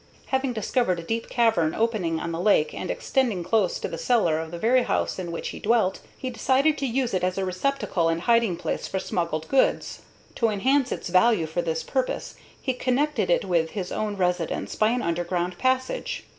Having 0.29 0.53
discovered 0.53 0.99
a 0.99 1.03
deep 1.03 1.29
cavern 1.29 1.75
opening 1.75 2.19
on 2.19 2.31
the 2.31 2.39
lake 2.39 2.73
and 2.73 2.89
extending 2.89 3.43
close 3.43 3.77
to 3.77 3.87
the 3.87 3.99
cellar 3.99 4.39
of 4.39 4.49
the 4.49 4.57
very 4.57 4.81
house 4.81 5.19
in 5.19 5.31
which 5.31 5.49
he 5.49 5.59
dwelt, 5.59 5.99
he 6.17 6.31
decided 6.31 6.75
to 6.79 6.87
use 6.87 7.13
it 7.13 7.23
as 7.23 7.37
a 7.37 7.45
receptacle 7.45 8.09
and 8.09 8.21
hiding 8.21 8.57
place 8.57 8.87
for 8.87 8.97
smuggled 8.97 9.47
goods. 9.47 10.01
To 10.37 10.49
enhance 10.49 10.91
its 10.91 11.09
value 11.09 11.45
for 11.45 11.61
this 11.61 11.83
purpose, 11.83 12.33
he 12.59 12.73
connected 12.73 13.29
it 13.29 13.45
with 13.45 13.73
his 13.77 13.91
own 13.91 14.17
residence 14.17 14.73
by 14.73 14.89
an 14.89 15.03
underground 15.03 15.59
passage. 15.59 16.25